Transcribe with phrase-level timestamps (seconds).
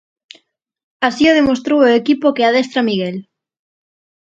[1.07, 3.17] Así o demostrou o equipo que adestra Miguel.